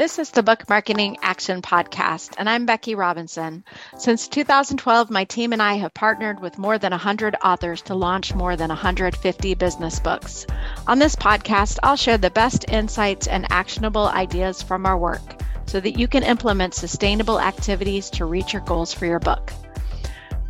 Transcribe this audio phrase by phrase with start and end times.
[0.00, 3.62] This is the Book Marketing Action Podcast, and I'm Becky Robinson.
[3.98, 8.34] Since 2012, my team and I have partnered with more than 100 authors to launch
[8.34, 10.46] more than 150 business books.
[10.86, 15.20] On this podcast, I'll share the best insights and actionable ideas from our work
[15.66, 19.39] so that you can implement sustainable activities to reach your goals for your book.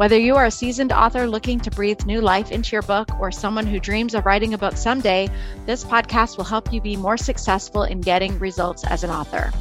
[0.01, 3.30] Whether you are a seasoned author looking to breathe new life into your book or
[3.30, 5.29] someone who dreams of writing a book someday,
[5.66, 9.52] this podcast will help you be more successful in getting results as an author.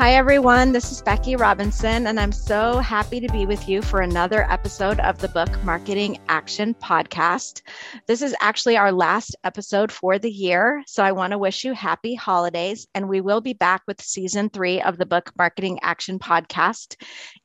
[0.00, 0.72] Hi, everyone.
[0.72, 4.98] This is Becky Robinson, and I'm so happy to be with you for another episode
[5.00, 7.60] of the Book Marketing Action Podcast.
[8.06, 11.74] This is actually our last episode for the year, so I want to wish you
[11.74, 16.18] happy holidays, and we will be back with season three of the Book Marketing Action
[16.18, 16.96] Podcast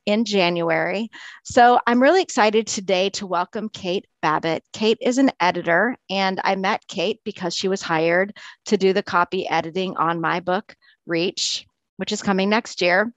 [0.06, 1.10] in January.
[1.44, 4.64] So I'm really excited today to welcome Kate Babbitt.
[4.72, 9.02] Kate is an editor, and I met Kate because she was hired to do the
[9.02, 11.65] copy editing on my book, Reach
[11.96, 13.12] which is coming next year.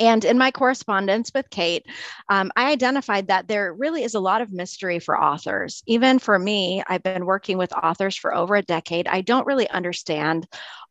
[0.00, 1.86] And in my correspondence with Kate,
[2.30, 5.82] um, I identified that there really is a lot of mystery for authors.
[5.86, 9.06] Even for me, I've been working with authors for over a decade.
[9.06, 10.46] I don't really understand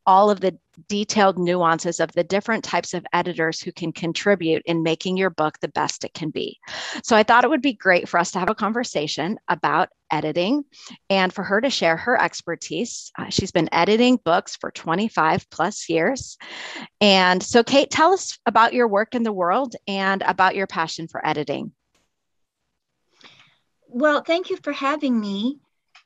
[0.06, 0.56] all of the
[0.88, 5.58] detailed nuances of the different types of editors who can contribute in making your book
[5.60, 6.58] the best it can be.
[7.04, 10.64] So I thought it would be great for us to have a conversation about editing
[11.10, 13.10] and for her to share her expertise.
[13.18, 16.38] Uh, she's been editing books for 25 plus years.
[17.00, 21.08] And so, Kate, tell us about your work in the world and about your passion
[21.08, 21.72] for editing.
[23.88, 25.58] Well, thank you for having me.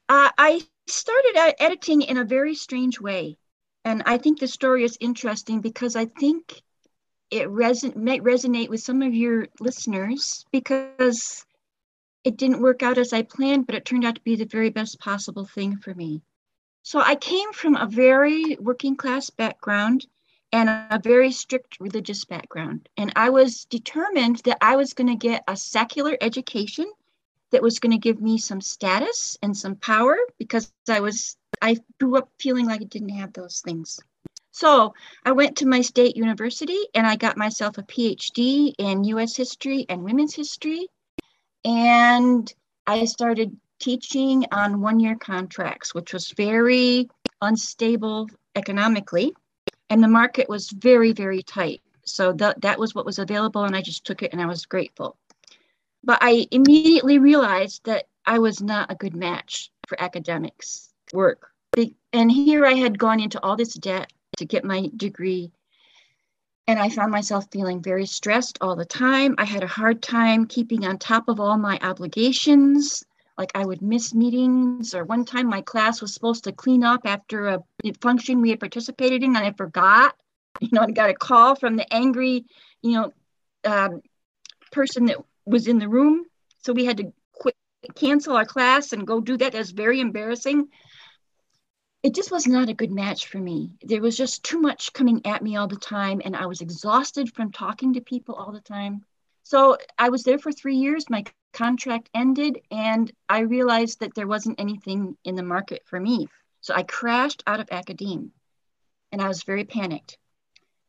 [0.08, 3.38] Uh, I started editing in a very strange way.
[3.84, 6.62] And I think the story is interesting because I think
[7.30, 11.45] it reson- might resonate with some of your listeners because
[12.26, 14.68] it didn't work out as I planned, but it turned out to be the very
[14.68, 16.22] best possible thing for me.
[16.82, 20.08] So I came from a very working class background
[20.50, 22.88] and a very strict religious background.
[22.96, 26.90] And I was determined that I was going to get a secular education
[27.52, 31.76] that was going to give me some status and some power because I was I
[32.00, 34.00] grew up feeling like I didn't have those things.
[34.50, 34.94] So
[35.24, 39.86] I went to my state university and I got myself a PhD in US history
[39.88, 40.88] and women's history.
[41.66, 42.50] And
[42.86, 47.10] I started teaching on one year contracts, which was very
[47.42, 49.34] unstable economically.
[49.90, 51.82] And the market was very, very tight.
[52.04, 53.64] So that, that was what was available.
[53.64, 55.16] And I just took it and I was grateful.
[56.04, 61.50] But I immediately realized that I was not a good match for academics work.
[62.12, 65.50] And here I had gone into all this debt to get my degree.
[66.68, 69.36] And I found myself feeling very stressed all the time.
[69.38, 73.04] I had a hard time keeping on top of all my obligations.
[73.38, 77.02] Like I would miss meetings, or one time my class was supposed to clean up
[77.04, 77.62] after a
[78.00, 80.16] function we had participated in, and I forgot.
[80.58, 82.46] You know, I got a call from the angry,
[82.80, 83.12] you know,
[83.66, 84.00] um,
[84.72, 86.24] person that was in the room.
[86.64, 87.54] So we had to quit,
[87.94, 89.52] cancel our class and go do that.
[89.52, 90.68] That's very embarrassing
[92.06, 93.74] it just was not a good match for me.
[93.82, 97.34] There was just too much coming at me all the time, and I was exhausted
[97.34, 99.04] from talking to people all the time.
[99.42, 101.10] So I was there for three years.
[101.10, 106.28] My contract ended, and I realized that there wasn't anything in the market for me.
[106.60, 108.30] So I crashed out of academe,
[109.10, 110.16] and I was very panicked.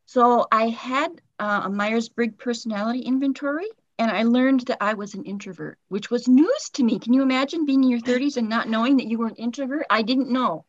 [0.06, 3.66] So I had uh, a Myers Briggs personality inventory,
[3.98, 7.00] and I learned that I was an introvert, which was news to me.
[7.00, 9.84] Can you imagine being in your 30s and not knowing that you were an introvert?
[9.90, 10.64] I didn't know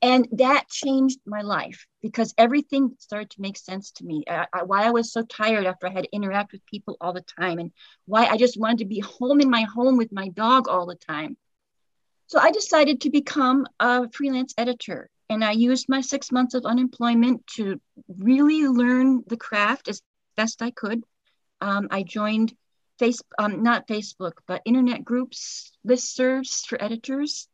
[0.00, 4.24] and that changed my life because everything started to make sense to me.
[4.28, 7.12] I, I, why i was so tired after i had to interact with people all
[7.12, 7.72] the time and
[8.06, 10.94] why i just wanted to be home in my home with my dog all the
[10.94, 11.36] time.
[12.26, 16.64] So i decided to become a freelance editor and i used my six months of
[16.64, 17.80] unemployment to
[18.18, 20.02] really learn the craft as
[20.36, 21.02] best i could.
[21.60, 22.54] Um, i joined
[22.98, 27.48] face um, not facebook but internet groups listservs for editors.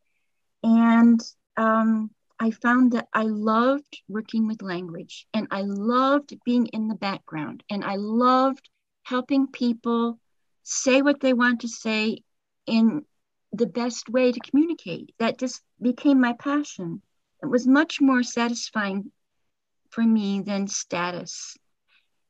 [0.63, 1.21] And
[1.57, 2.11] um,
[2.45, 7.65] I found that I loved working with language and I loved being in the background
[7.71, 8.69] and I loved
[9.03, 10.21] helping people
[10.63, 12.19] say what they want to say
[12.67, 13.07] in
[13.55, 15.15] the best way to communicate.
[15.19, 17.01] That just became my passion.
[17.43, 19.11] It was much more satisfying
[19.89, 21.57] for me than status.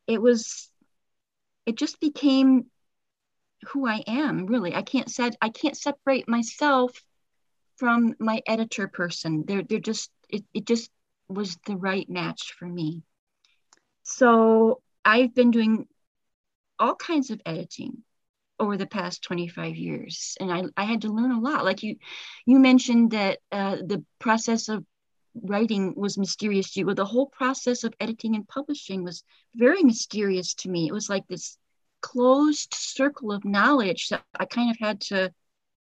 [0.07, 0.71] It was,
[1.67, 2.67] it just became
[3.67, 4.77] who I am, really.
[4.77, 6.93] I can't said I can't separate myself
[7.77, 9.45] from my editor person.
[9.47, 10.91] They're they're just it, it just
[11.29, 13.03] was the right match for me.
[14.03, 15.87] So I've been doing
[16.79, 18.03] all kinds of editing
[18.59, 21.97] over the past 25 years and I, I had to learn a lot like you
[22.47, 24.85] you mentioned that uh, the process of
[25.43, 26.87] writing was mysterious to you.
[26.87, 29.25] Well, the whole process of editing and publishing was
[29.55, 30.87] very mysterious to me.
[30.87, 31.59] It was like this
[32.01, 35.33] closed circle of knowledge that I kind of had to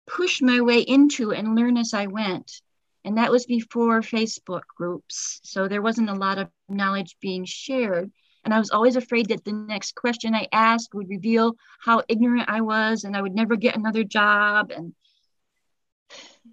[0.10, 2.62] push my way into and learn as I went.
[3.06, 5.40] And that was before Facebook groups.
[5.44, 8.12] So there wasn't a lot of knowledge being shared.
[8.44, 12.50] And I was always afraid that the next question I asked would reveal how ignorant
[12.50, 14.72] I was and I would never get another job.
[14.72, 14.94] And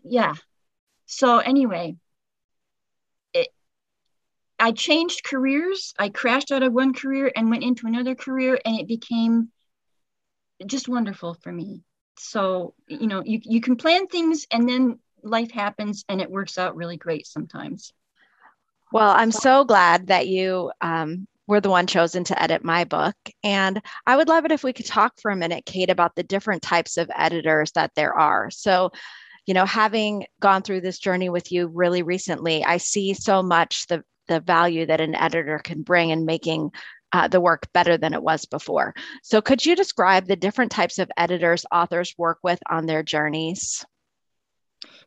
[0.05, 0.35] yeah.
[1.07, 1.97] So, anyway,
[3.33, 3.49] it,
[4.59, 5.95] I changed careers.
[5.99, 9.51] I crashed out of one career and went into another career, and it became
[10.67, 11.83] just wonderful for me.
[12.19, 16.59] So, you know, you, you can plan things and then life happens and it works
[16.59, 17.93] out really great sometimes.
[18.93, 23.17] Well, I'm so glad that you um, were the one chosen to edit my book.
[23.43, 26.23] And I would love it if we could talk for a minute, Kate, about the
[26.23, 28.51] different types of editors that there are.
[28.51, 28.93] So,
[29.47, 33.87] you know, having gone through this journey with you really recently, I see so much
[33.87, 36.73] the the value that an editor can bring in making
[37.17, 38.95] uh, the work better than it was before.
[39.23, 43.85] So, could you describe the different types of editors authors work with on their journeys?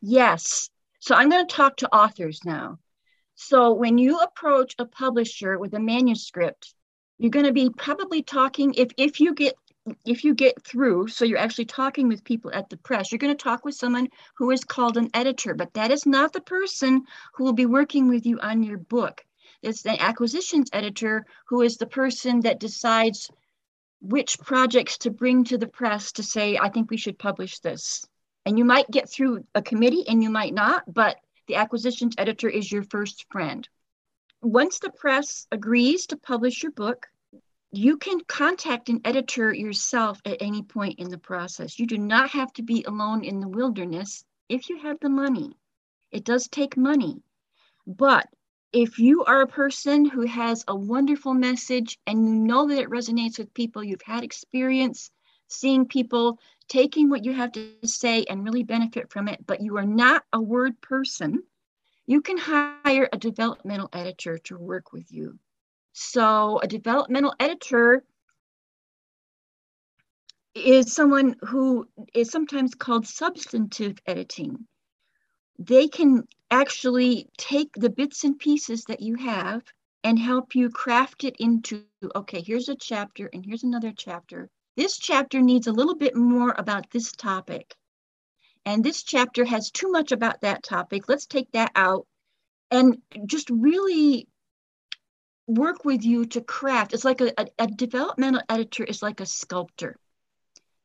[0.02, 0.70] Yes.
[1.00, 2.80] So, I'm going to talk to authors now.
[3.42, 6.74] So when you approach a publisher with a manuscript,
[7.18, 9.56] you're going to be probably talking if if you get
[10.06, 13.36] if you get through, so you're actually talking with people at the press, you're going
[13.36, 17.06] to talk with someone who is called an editor, but that is not the person
[17.34, 19.24] who will be working with you on your book.
[19.62, 23.30] It's the acquisitions editor who is the person that decides
[24.02, 28.06] which projects to bring to the press to say, I think we should publish this.
[28.46, 31.18] And you might get through a committee and you might not, but
[31.48, 33.68] the acquisitions editor is your first friend.
[34.42, 37.08] Once the press agrees to publish your book,
[37.72, 41.78] you can contact an editor yourself at any point in the process.
[41.78, 45.52] You do not have to be alone in the wilderness if you have the money.
[46.12, 47.22] It does take money.
[47.86, 48.28] But
[48.71, 52.89] if you are a person who has a wonderful message and you know that it
[52.89, 55.12] resonates with people, you've had experience
[55.48, 56.38] seeing people
[56.68, 60.24] taking what you have to say and really benefit from it, but you are not
[60.31, 61.42] a word person,
[62.06, 65.39] you can hire a developmental editor to work with you.
[65.94, 68.04] So, a developmental editor
[70.54, 74.68] is someone who is sometimes called substantive editing.
[75.57, 79.63] They can actually take the bits and pieces that you have
[80.04, 81.84] and help you craft it into
[82.16, 84.50] okay, here's a chapter and here's another chapter
[84.80, 87.75] this chapter needs a little bit more about this topic.
[88.66, 91.10] And this chapter has too much about that topic.
[91.10, 92.07] Let's take that out
[92.72, 94.30] and just really
[95.48, 96.94] work with you to craft.
[96.94, 99.98] It's like a, a, a developmental editor is like a sculptor.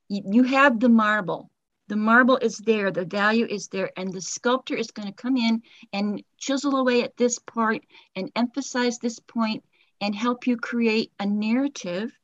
[0.08, 1.48] You, you have the marble.
[1.88, 5.36] The marble is there, the value is there, and the sculptor is going to come
[5.36, 7.84] in and chisel away at this part
[8.16, 9.64] and emphasize this point
[10.00, 12.18] and help you create a narrative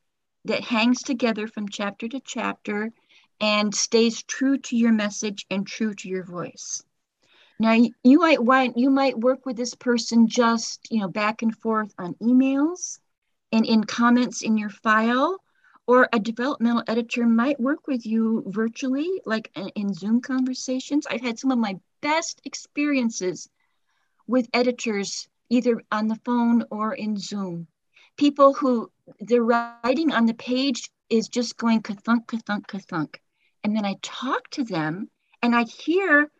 [0.44, 2.92] that hangs together from chapter to chapter
[3.40, 6.82] and stays true to your message and true to your voice.
[7.58, 7.72] Now
[8.02, 11.92] you might want you might work with this person just you know back and forth
[11.98, 12.98] on emails
[13.52, 15.38] and in comments in your file,
[15.90, 21.04] or a developmental editor might work with you virtually, like in Zoom conversations.
[21.10, 23.48] I've had some of my best experiences
[24.28, 27.66] with editors either on the phone or in Zoom.
[28.16, 28.88] People who
[29.18, 33.16] the writing on the page is just going kathunk, kathunk, kathunk.
[33.64, 35.10] And then I talk to them
[35.42, 36.30] and I hear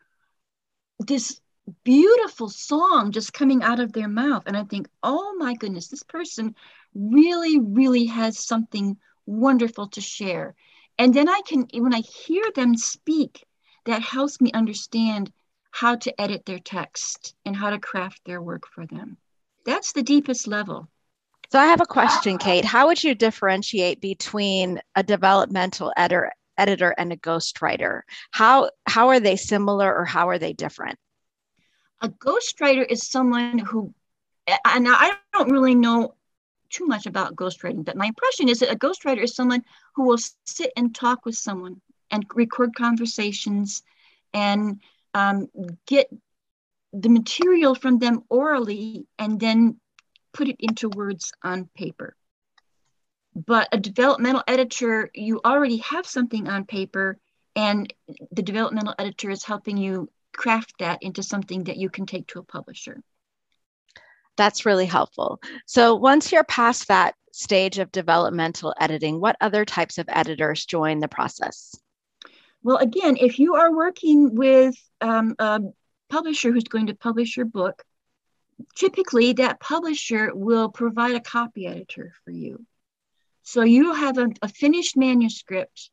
[1.01, 1.41] this
[1.83, 4.45] beautiful song just coming out of their mouth.
[4.47, 6.55] And I think, oh my goodness, this person
[6.95, 8.97] really, really has something
[9.27, 10.55] wonderful to share.
[10.99, 13.45] And then I can, when I hear them speak,
[13.87, 15.33] that helps me understand
[15.71, 19.17] how to edit their text and how to craft their work for them.
[19.65, 20.89] That's the deepest level.
[21.53, 22.65] So I have a question, Kate.
[22.65, 28.03] How would you differentiate between a developmental editor, editor and a ghostwriter?
[28.31, 30.99] How how are they similar or how are they different?
[32.03, 33.93] A ghostwriter is someone who,
[34.47, 36.15] and I don't really know
[36.71, 39.63] too much about ghostwriting, but my impression is that a ghostwriter is someone
[39.95, 43.83] who will sit and talk with someone and record conversations
[44.33, 44.81] and
[45.15, 45.49] um,
[45.87, 46.09] get
[46.93, 49.79] the material from them orally and then
[50.33, 52.17] put it into words on paper.
[53.35, 57.19] But a developmental editor, you already have something on paper,
[57.55, 57.93] and
[58.33, 62.41] the developmental editor is helping you craft that into something that you can take to
[62.41, 63.03] a publisher.
[64.37, 65.41] That's really helpful.
[65.67, 71.01] So once you're past that stage of developmental editing, what other types of editors join
[71.01, 71.75] the process?
[72.63, 75.61] Well, again, if you are working with um, a
[76.09, 77.83] publisher who's going to publish your book,
[78.75, 82.65] typically that publisher will provide a copy editor for you.
[83.43, 85.91] So you have a, a finished manuscript,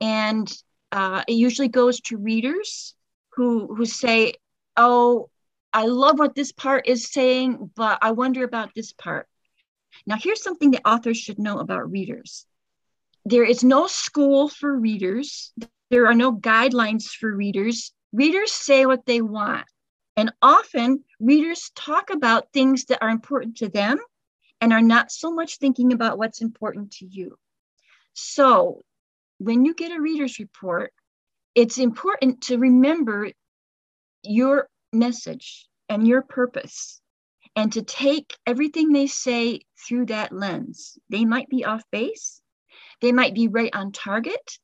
[0.00, 0.50] and
[0.92, 2.94] uh, it usually goes to readers
[3.30, 4.34] who who say,
[4.76, 5.30] "Oh,
[5.72, 9.28] I love what this part is saying, but I wonder about this part."
[10.06, 12.46] Now, here's something that authors should know about readers.
[13.24, 15.52] There is no school for readers.
[15.90, 17.92] There are no guidelines for readers.
[18.12, 19.66] Readers say what they want.
[20.16, 23.98] And often readers talk about things that are important to them
[24.60, 27.38] and are not so much thinking about what's important to you.
[28.12, 28.84] So
[29.38, 30.92] when you get a reader's report,
[31.54, 33.30] it's important to remember
[34.22, 37.00] your message and your purpose
[37.56, 40.98] and to take everything they say through that lens.
[41.08, 42.40] They might be off base,
[43.00, 44.58] they might be right on target,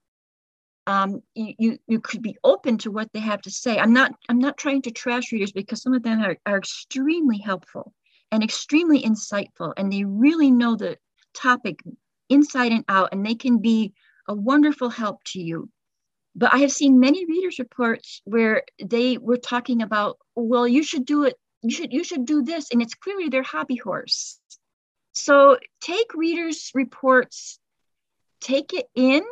[0.86, 3.78] um, you, you, you could be open to what they have to say.
[3.78, 7.38] I'm not I'm not trying to trash readers because some of them are, are extremely
[7.38, 7.92] helpful
[8.30, 10.96] and extremely insightful, and they really know the
[11.34, 11.80] topic
[12.28, 13.92] inside and out, and they can be
[14.28, 15.68] a wonderful help to you.
[16.38, 21.06] But I have seen many readers' reports where they were talking about, well, you should
[21.06, 24.38] do it, you should you should do this, and it's clearly their hobby horse.
[25.14, 27.58] So take readers' reports,
[28.40, 29.24] take it in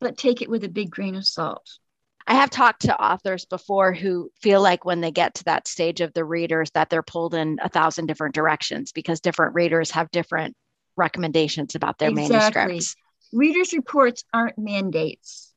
[0.00, 1.78] but take it with a big grain of salt.
[2.26, 6.00] I have talked to authors before who feel like when they get to that stage
[6.00, 10.10] of the readers that they're pulled in a thousand different directions because different readers have
[10.10, 10.56] different
[10.96, 12.62] recommendations about their exactly.
[12.62, 12.96] manuscripts.
[13.32, 15.49] Readers' reports aren't mandates.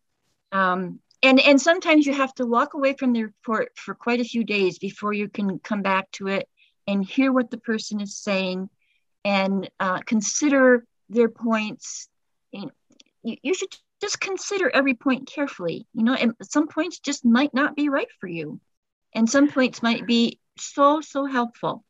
[0.54, 4.26] Um, and, and sometimes you have to walk away from the report for quite a
[4.26, 6.48] few days before you can come back to it
[6.88, 8.70] and hear what the person is saying
[9.26, 12.08] and uh, consider their points.
[12.52, 12.70] You,
[13.24, 15.88] you should just consider every point carefully.
[15.94, 18.60] You know, and some points just might not be right for you,
[19.16, 21.84] and some points might be so, so helpful.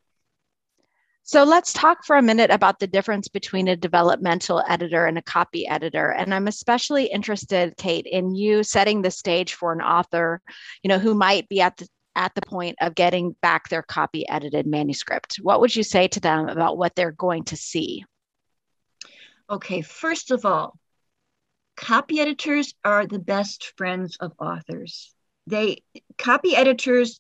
[1.25, 5.21] So let's talk for a minute about the difference between a developmental editor and a
[5.21, 6.11] copy editor.
[6.11, 10.41] And I'm especially interested, Kate, in you setting the stage for an author,
[10.83, 14.27] you know, who might be at the at the point of getting back their copy
[14.27, 15.37] edited manuscript.
[15.41, 18.05] What would you say to them about what they're going to see?
[19.49, 20.77] Okay, first of all,
[21.75, 25.13] copy editors are the best friends of authors.
[25.47, 25.83] They
[26.17, 27.19] copy editors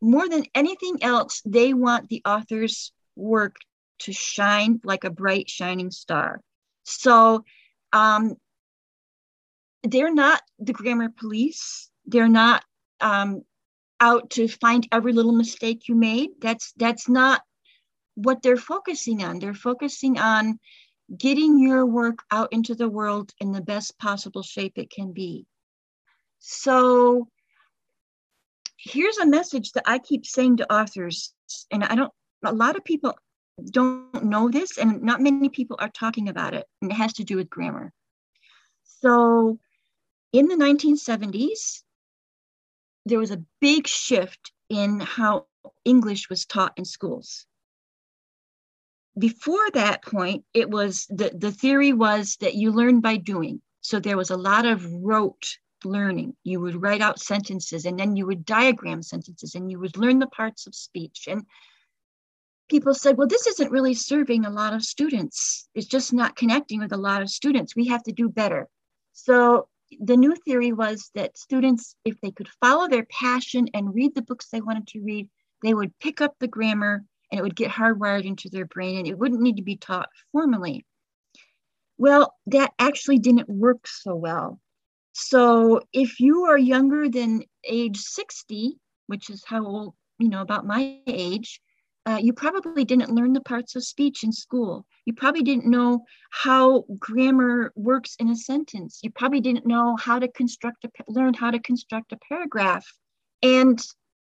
[0.00, 3.56] more than anything else, they want the author's work
[4.00, 6.40] to shine like a bright shining star.
[6.84, 7.44] So
[7.92, 8.36] um,
[9.82, 11.90] they're not the grammar police.
[12.06, 12.64] They're not
[13.00, 13.42] um,
[14.00, 16.30] out to find every little mistake you made.
[16.40, 17.42] That's that's not
[18.14, 19.38] what they're focusing on.
[19.38, 20.58] They're focusing on
[21.16, 25.46] getting your work out into the world in the best possible shape it can be.
[26.38, 27.28] So
[28.76, 31.32] here's a message that I keep saying to authors,
[31.70, 32.12] and I don't,
[32.44, 33.16] a lot of people
[33.70, 37.24] don't know this, and not many people are talking about it, and it has to
[37.24, 37.92] do with grammar.
[38.84, 39.58] So
[40.32, 41.82] in the 1970s,
[43.04, 45.46] there was a big shift in how
[45.84, 47.46] English was taught in schools
[49.18, 53.60] before that point, it was the, the theory was that you learn by doing.
[53.80, 56.34] So there was a lot of rote learning.
[56.44, 60.18] You would write out sentences and then you would diagram sentences and you would learn
[60.18, 61.26] the parts of speech.
[61.28, 61.44] And
[62.72, 65.68] people said, well, this isn't really serving a lot of students.
[65.74, 67.76] It's just not connecting with a lot of students.
[67.76, 68.66] We have to do better.
[69.12, 69.68] So
[70.00, 74.22] the new theory was that students, if they could follow their passion and read the
[74.22, 75.28] books they wanted to read,
[75.62, 79.06] they would pick up the grammar and it would get hardwired into their brain and
[79.06, 80.86] it wouldn't need to be taught formally.
[81.98, 84.58] Well, that actually didn't work so well.
[85.12, 90.66] So if you are younger than age 60, which is how old, you know, about
[90.66, 91.60] my age,
[92.04, 94.84] uh, you probably didn't learn the parts of speech in school.
[95.04, 99.00] You probably didn't know how grammar works in a sentence.
[99.02, 102.86] You probably didn't know how to construct a, learn how to construct a paragraph.
[103.42, 103.80] And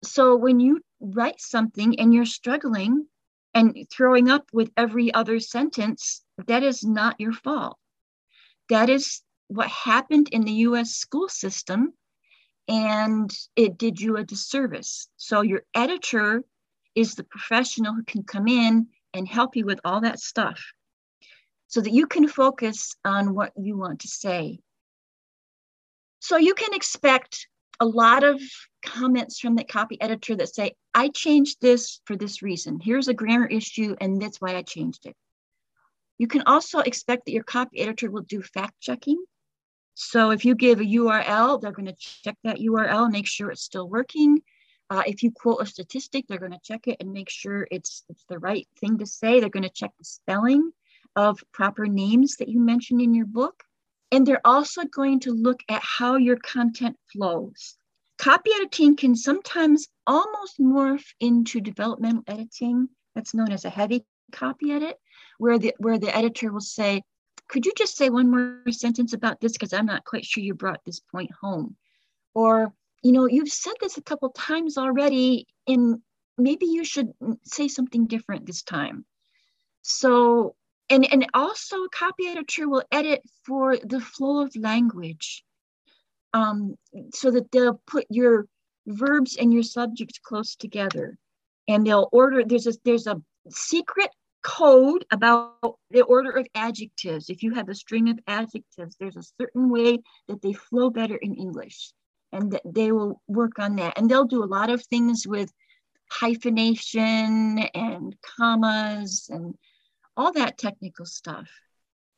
[0.03, 3.05] so when you write something and you're struggling
[3.53, 7.77] and throwing up with every other sentence, that is not your fault.
[8.69, 11.93] That is what happened in the US school system,
[12.67, 15.07] and it did you a disservice.
[15.17, 16.43] So, your editor
[16.95, 20.61] is the professional who can come in and help you with all that stuff
[21.67, 24.59] so that you can focus on what you want to say.
[26.19, 27.47] So, you can expect
[27.79, 28.41] a lot of
[28.85, 32.79] comments from the copy editor that say, I changed this for this reason.
[32.81, 35.15] Here's a grammar issue, and that's why I changed it.
[36.17, 39.23] You can also expect that your copy editor will do fact checking.
[39.93, 43.63] So if you give a URL, they're going to check that URL make sure it's
[43.63, 44.41] still working.
[44.89, 48.03] Uh, if you quote a statistic, they're going to check it and make sure it's,
[48.09, 49.39] it's the right thing to say.
[49.39, 50.71] They're going to check the spelling
[51.15, 53.63] of proper names that you mentioned in your book.
[54.11, 57.77] And they're also going to look at how your content flows.
[58.17, 62.89] Copy editing can sometimes almost morph into developmental editing.
[63.15, 64.97] That's known as a heavy copy edit,
[65.37, 67.01] where the where the editor will say,
[67.47, 70.53] "Could you just say one more sentence about this because I'm not quite sure you
[70.53, 71.77] brought this point home,"
[72.33, 76.01] or you know, you've said this a couple times already, and
[76.37, 77.11] maybe you should
[77.43, 79.05] say something different this time.
[79.81, 80.55] So,
[80.89, 85.43] and, and also a copy editor will edit for the flow of language
[86.33, 86.75] um,
[87.13, 88.47] so that they'll put your
[88.85, 91.17] verbs and your subjects close together.
[91.67, 94.09] And they'll order, there's a, there's a secret
[94.41, 97.29] code about the order of adjectives.
[97.29, 101.15] If you have a string of adjectives, there's a certain way that they flow better
[101.15, 101.91] in English
[102.31, 103.97] and they will work on that.
[103.97, 105.51] And they'll do a lot of things with
[106.11, 109.55] hyphenation and commas and
[110.17, 111.49] all that technical stuff.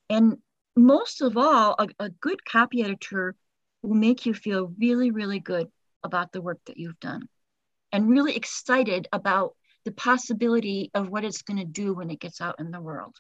[0.10, 0.38] And
[0.76, 3.36] most of all, a, a good copy editor
[3.82, 5.68] will make you feel really, really good
[6.04, 7.28] about the work that you've done
[7.92, 12.42] and really excited about the possibility of what it's going to do when it gets
[12.42, 13.16] out in the world.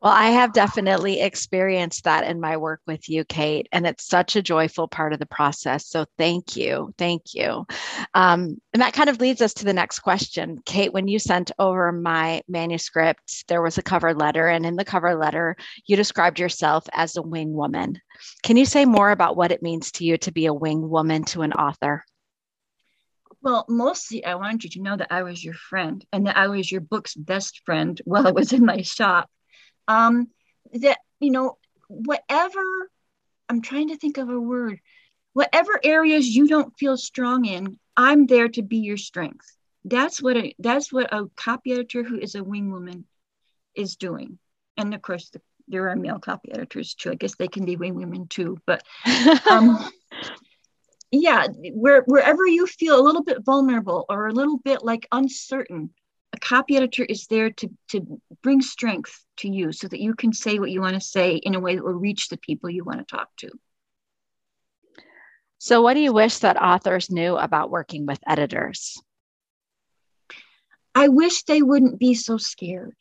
[0.00, 4.36] Well, I have definitely experienced that in my work with you, Kate, and it's such
[4.36, 5.88] a joyful part of the process.
[5.88, 6.94] So thank you.
[6.96, 7.66] Thank you.
[8.14, 10.60] Um, and that kind of leads us to the next question.
[10.64, 14.84] Kate, when you sent over my manuscript, there was a cover letter, and in the
[14.84, 18.00] cover letter, you described yourself as a wing woman.
[18.44, 21.24] Can you say more about what it means to you to be a wing woman
[21.24, 22.04] to an author?
[23.42, 26.46] Well, mostly I wanted you to know that I was your friend and that I
[26.46, 29.28] was your book's best friend while I was in my shop
[29.88, 30.28] um,
[30.72, 32.60] that you know whatever
[33.48, 34.78] i'm trying to think of a word
[35.32, 39.56] whatever areas you don't feel strong in i'm there to be your strength.
[39.84, 43.04] That's what a that's what a copy editor who is a wing woman
[43.74, 44.38] is doing.
[44.76, 47.10] And of course the, there are male copy editors too.
[47.10, 48.82] I guess they can be wing women too but
[49.50, 49.90] um,
[51.10, 55.90] yeah where, wherever you feel a little bit vulnerable or a little bit like uncertain
[56.38, 60.32] a copy editor is there to, to bring strength to you so that you can
[60.32, 62.84] say what you want to say in a way that will reach the people you
[62.84, 63.50] want to talk to.
[65.58, 69.02] So, what do you wish that authors knew about working with editors?
[70.94, 72.94] I wish they wouldn't be so scared.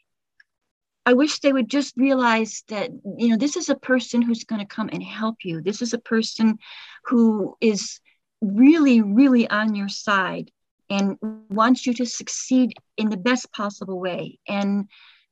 [1.06, 4.60] I wish they would just realize that, you know, this is a person who's going
[4.60, 5.62] to come and help you.
[5.62, 6.58] This is a person
[7.06, 8.00] who is
[8.42, 10.52] really, really on your side
[10.90, 11.18] and
[11.50, 14.40] wants you to succeed in the best possible way.
[14.48, 14.88] And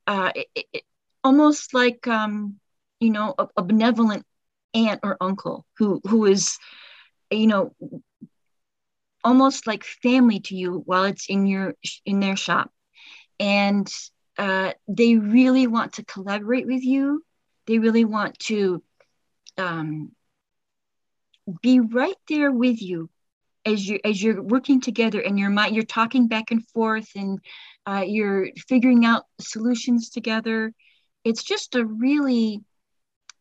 [0.08, 0.84] uh, it, it,
[1.24, 2.60] almost like, um,
[3.00, 4.26] you know, a, a benevolent
[4.74, 6.58] aunt or uncle who who is,
[7.32, 7.74] you know,
[9.24, 11.74] almost like family to you while it's in your
[12.06, 12.72] in their shop,
[13.40, 13.92] and
[14.38, 17.24] uh, they really want to collaborate with you.
[17.68, 18.84] They really want to
[19.58, 20.12] um,
[21.62, 23.10] be right there with you
[23.66, 27.40] as you as you're working together and your mind you're talking back and forth and
[27.88, 30.74] uh, you're figuring out solutions together.
[31.24, 32.62] It's just a really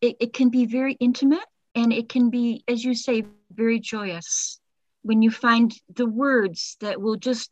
[0.01, 4.59] it, it can be very intimate and it can be as you say very joyous
[5.03, 7.51] when you find the words that will just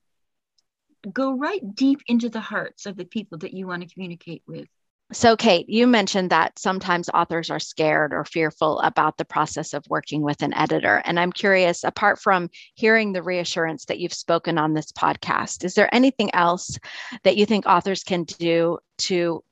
[1.11, 4.67] go right deep into the hearts of the people that you want to communicate with
[5.13, 9.85] so, Kate, you mentioned that sometimes authors are scared or fearful about the process of
[9.87, 11.01] working with an editor.
[11.05, 15.73] And I'm curious, apart from hearing the reassurance that you've spoken on this podcast, is
[15.73, 16.77] there anything else
[17.23, 19.43] that you think authors can do to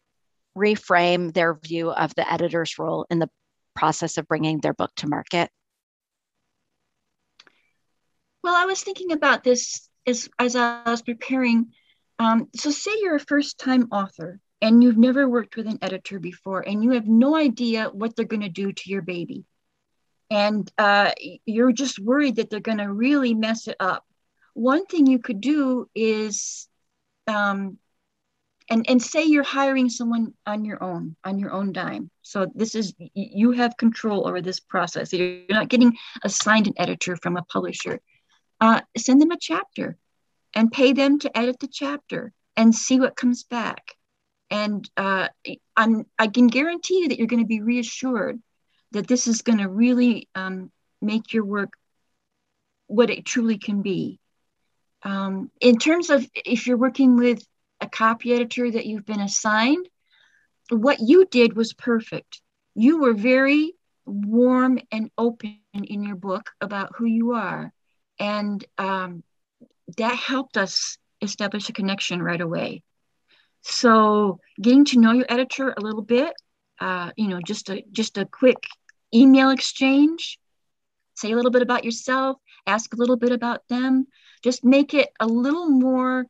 [0.58, 3.30] reframe their view of the editor's role in the
[3.76, 5.50] process of bringing their book to market?
[8.44, 11.72] Well, I was thinking about this as, as I was preparing.
[12.20, 16.20] Um, so, say you're a first time author and you've never worked with an editor
[16.20, 19.46] before and you have no idea what they're going to do to your baby.
[20.30, 21.12] And uh,
[21.46, 24.06] you're just worried that they're going to really mess it up.
[24.54, 26.68] One thing you could do is
[27.28, 27.78] um,
[28.70, 32.10] and and say you're hiring someone on your own on your own dime.
[32.22, 35.12] So this is you have control over this process.
[35.12, 38.00] You're not getting assigned an editor from a publisher.
[38.60, 39.98] Uh, send them a chapter
[40.54, 43.96] and pay them to edit the chapter and see what comes back
[44.52, 45.30] and uh,
[45.78, 48.40] I'm, I can guarantee you that you're going to be reassured
[48.92, 50.70] that this is going to really um,
[51.02, 51.74] make your work
[52.88, 54.20] what it truly can be.
[55.04, 57.42] Um, in terms of if you're working with
[57.80, 59.88] a copy editor that you've been assigned,
[60.70, 62.42] what you did was perfect.
[62.76, 63.74] You were very
[64.06, 67.72] warm and open in your book about who you are.
[68.20, 69.24] And um,
[69.98, 72.84] that helped us establish a connection right away.
[73.62, 76.34] So getting to know your editor a little bit,
[76.80, 78.58] uh, you know, just a just a quick
[79.14, 80.40] email exchange,
[81.16, 84.08] say a little bit about yourself, ask a little bit about them,
[84.44, 86.26] just make it a little more.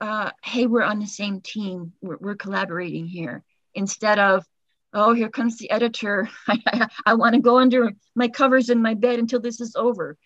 [0.00, 1.92] Uh, hey, we're on the same team.
[2.02, 3.42] We're, we're collaborating here
[3.74, 4.44] instead of
[4.92, 6.28] oh, here comes the editor.
[6.48, 10.16] I, I, want to go under my covers in my bed until this is over.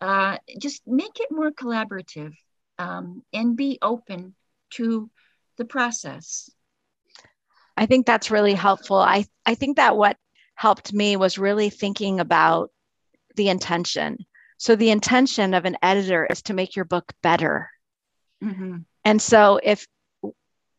[0.00, 2.34] Uh, just make it more collaborative
[2.78, 4.34] um, and be open
[4.70, 5.10] to
[5.58, 6.50] the process.
[7.76, 8.96] I think that's really helpful.
[8.96, 10.16] I, I think that what
[10.54, 12.70] helped me was really thinking about
[13.36, 14.18] the intention.
[14.56, 17.70] So, the intention of an editor is to make your book better.
[18.42, 18.78] Mm-hmm.
[19.04, 19.86] And so, if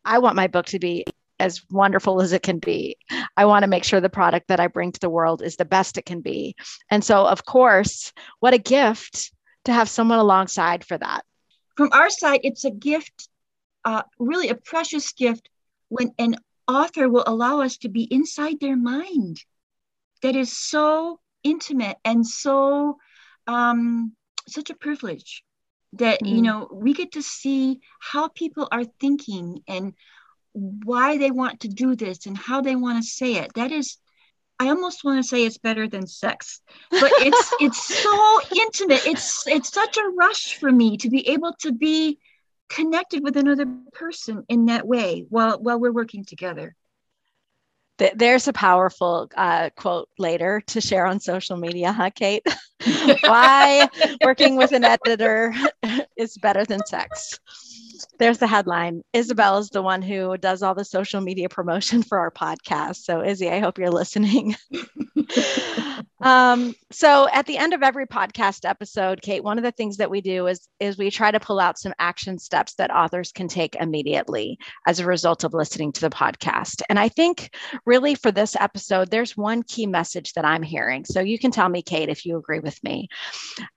[0.04, 1.06] I want my book to be
[1.38, 2.98] as wonderful as it can be,
[3.34, 5.64] I want to make sure the product that I bring to the world is the
[5.64, 6.54] best it can be.
[6.90, 9.32] And so, of course, what a gift
[9.64, 11.24] to have someone alongside for that.
[11.76, 13.29] From our side, it's a gift,
[13.84, 15.48] uh, really a precious gift
[15.88, 16.36] when an
[16.68, 19.42] author will allow us to be inside their mind
[20.22, 22.98] that is so intimate and so
[23.46, 24.12] um,
[24.46, 25.42] such a privilege
[25.94, 26.28] that mm.
[26.28, 29.94] you know we get to see how people are thinking and
[30.52, 33.52] why they want to do this and how they want to say it.
[33.54, 33.98] That is,
[34.58, 39.06] I almost want to say it's better than sex, but it's it's so intimate.
[39.06, 42.18] It's it's such a rush for me to be able to be
[42.70, 46.74] connected with another person in that way while while we're working together.
[48.14, 52.46] There's a powerful uh, quote later to share on social media, huh, Kate?
[53.24, 53.90] Why
[54.24, 55.52] working with an editor
[56.16, 57.38] is better than sex
[58.20, 59.02] there's the headline.
[59.14, 62.96] Isabel is the one who does all the social media promotion for our podcast.
[62.96, 64.54] So, Izzy, I hope you're listening.
[66.20, 70.10] um, so, at the end of every podcast episode, Kate, one of the things that
[70.10, 73.48] we do is is we try to pull out some action steps that authors can
[73.48, 76.82] take immediately as a result of listening to the podcast.
[76.90, 77.54] And I think
[77.86, 81.06] really for this episode, there's one key message that I'm hearing.
[81.06, 83.08] So, you can tell me, Kate, if you agree with me.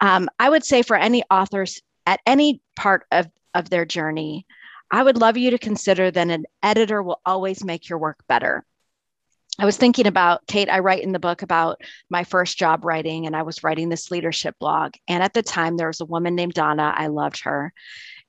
[0.01, 4.45] Um, I would say for any authors at any part of of their journey,
[4.91, 8.65] I would love you to consider that an editor will always make your work better.
[9.59, 10.69] I was thinking about Kate.
[10.69, 14.09] I write in the book about my first job writing, and I was writing this
[14.09, 14.93] leadership blog.
[15.07, 16.93] And at the time, there was a woman named Donna.
[16.95, 17.71] I loved her.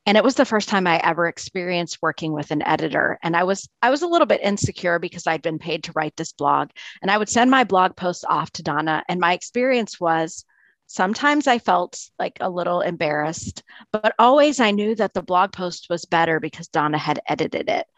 [0.07, 3.19] And it was the first time I ever experienced working with an editor.
[3.23, 6.15] And I was I was a little bit insecure because I'd been paid to write
[6.17, 6.71] this blog.
[7.01, 9.03] And I would send my blog posts off to Donna.
[9.09, 10.45] And my experience was
[10.94, 15.88] Sometimes I felt like a little embarrassed, but always I knew that the blog post
[15.90, 17.88] was better because Donna had edited it.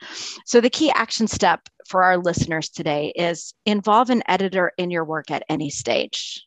[0.46, 5.04] So, the key action step for our listeners today is involve an editor in your
[5.04, 6.42] work at any stage.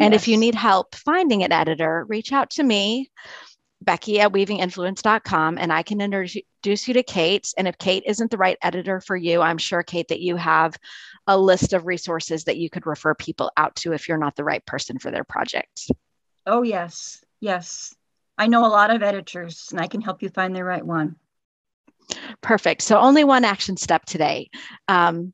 [0.00, 0.22] And yes.
[0.22, 3.12] if you need help finding an editor, reach out to me.
[3.84, 7.52] Becky at weavinginfluence.com, and I can introduce you to Kate.
[7.56, 10.76] And if Kate isn't the right editor for you, I'm sure, Kate, that you have
[11.26, 14.44] a list of resources that you could refer people out to if you're not the
[14.44, 15.90] right person for their project.
[16.46, 17.24] Oh, yes.
[17.40, 17.94] Yes.
[18.36, 21.16] I know a lot of editors, and I can help you find the right one.
[22.40, 22.82] Perfect.
[22.82, 24.50] So, only one action step today.
[24.88, 25.32] Um,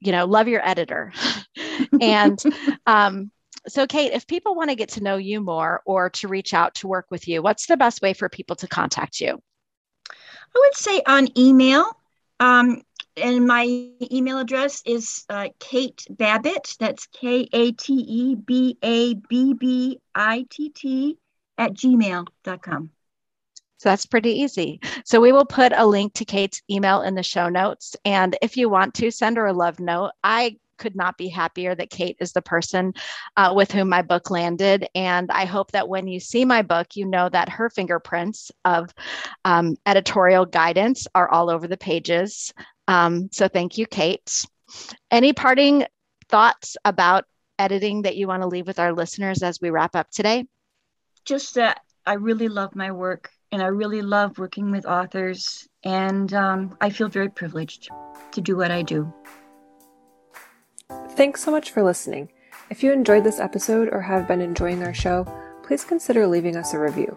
[0.00, 1.12] you know, love your editor.
[2.00, 2.42] and
[2.86, 3.30] um,
[3.70, 6.74] so, Kate, if people want to get to know you more or to reach out
[6.76, 9.40] to work with you, what's the best way for people to contact you?
[10.10, 11.86] I would say on email.
[12.38, 12.82] Um,
[13.16, 13.64] and my
[14.10, 16.76] email address is uh, Kate Babbitt.
[16.78, 21.18] That's K A T E B A B B I T T
[21.58, 22.90] at gmail.com.
[23.78, 24.80] So that's pretty easy.
[25.04, 27.96] So we will put a link to Kate's email in the show notes.
[28.04, 31.76] And if you want to send her a love note, I could not be happier
[31.76, 32.92] that Kate is the person
[33.36, 34.88] uh, with whom my book landed.
[34.96, 38.92] And I hope that when you see my book, you know that her fingerprints of
[39.44, 42.52] um, editorial guidance are all over the pages.
[42.88, 44.44] Um, so thank you, Kate.
[45.12, 45.84] Any parting
[46.28, 47.26] thoughts about
[47.60, 50.46] editing that you want to leave with our listeners as we wrap up today?
[51.24, 56.32] Just that I really love my work and I really love working with authors, and
[56.34, 57.88] um, I feel very privileged
[58.32, 59.12] to do what I do.
[61.20, 62.30] Thanks so much for listening.
[62.70, 65.26] If you enjoyed this episode or have been enjoying our show,
[65.62, 67.14] please consider leaving us a review.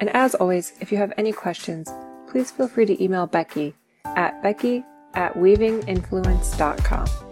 [0.00, 1.92] And as always, if you have any questions,
[2.26, 3.74] please feel free to email Becky
[4.06, 7.23] at becky at weavinginfluence.com.